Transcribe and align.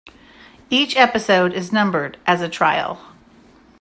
Each 0.71 0.97
episode 0.97 1.53
is 1.53 1.71
numbered 1.71 2.17
as 2.25 2.41
a 2.41 2.49
Trial. 2.49 2.99